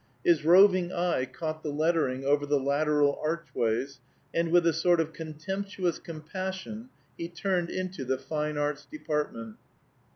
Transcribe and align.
His 0.25 0.43
roving 0.43 0.91
eye 0.91 1.25
caught 1.25 1.61
the 1.61 1.69
lettering 1.69 2.25
over 2.25 2.47
the 2.47 2.59
lateral 2.59 3.19
archways, 3.23 3.99
and 4.33 4.49
with 4.49 4.65
a 4.65 4.73
sort 4.73 4.99
of 4.99 5.13
contemptuous 5.13 5.99
compassion 5.99 6.89
he 7.19 7.27
turned 7.29 7.69
into 7.69 8.03
the 8.03 8.17
Fine 8.17 8.57
Arts 8.57 8.83
Department. 8.87 9.57